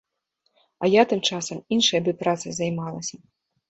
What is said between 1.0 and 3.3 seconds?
тым часам іншай бы працай займалася.